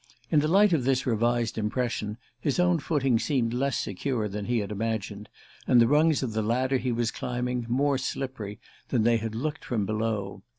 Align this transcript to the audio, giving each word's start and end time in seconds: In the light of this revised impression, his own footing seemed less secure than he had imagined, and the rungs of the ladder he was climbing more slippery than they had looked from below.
In 0.31 0.39
the 0.39 0.47
light 0.47 0.73
of 0.73 0.83
this 0.83 1.05
revised 1.05 1.59
impression, 1.59 2.17
his 2.39 2.59
own 2.59 2.79
footing 2.79 3.19
seemed 3.19 3.53
less 3.53 3.77
secure 3.77 4.27
than 4.27 4.45
he 4.45 4.57
had 4.57 4.71
imagined, 4.71 5.29
and 5.67 5.79
the 5.79 5.85
rungs 5.87 6.23
of 6.23 6.33
the 6.33 6.41
ladder 6.41 6.77
he 6.79 6.91
was 6.91 7.11
climbing 7.11 7.67
more 7.69 7.99
slippery 7.99 8.59
than 8.89 9.03
they 9.03 9.17
had 9.17 9.35
looked 9.35 9.63
from 9.63 9.85
below. 9.85 10.41